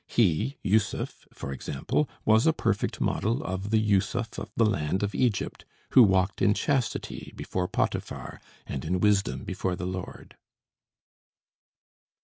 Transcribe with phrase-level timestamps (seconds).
[0.07, 5.13] He, Jussuf, for example, was a perfect model of the Jussuf of the land of
[5.13, 10.37] Egypt, who walked in chastity before Potiphar, and in wisdom before the Lord.